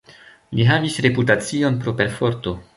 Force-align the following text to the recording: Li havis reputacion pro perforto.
Li 0.59 0.65
havis 0.69 0.97
reputacion 1.07 1.81
pro 1.85 1.97
perforto. 2.03 2.59